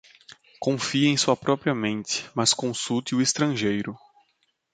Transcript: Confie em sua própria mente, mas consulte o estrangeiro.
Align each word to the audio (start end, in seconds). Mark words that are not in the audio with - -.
Confie 0.59 1.05
em 1.05 1.15
sua 1.15 1.37
própria 1.37 1.75
mente, 1.75 2.27
mas 2.33 2.55
consulte 2.55 3.13
o 3.13 3.21
estrangeiro. 3.21 3.95